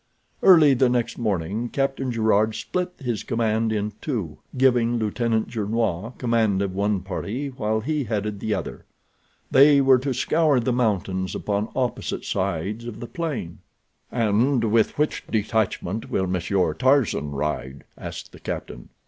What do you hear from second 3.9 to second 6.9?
two, giving Lieutenant Gernois command of